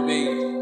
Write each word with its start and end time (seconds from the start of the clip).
remained. 0.00 0.55